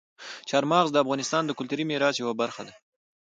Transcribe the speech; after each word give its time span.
چار 0.49 0.63
مغز 0.71 0.89
د 0.91 0.97
افغانستان 1.03 1.43
د 1.45 1.51
کلتوري 1.59 1.83
میراث 1.91 2.15
یوه 2.17 2.33
برخه 2.41 2.61
ده. 2.67 2.73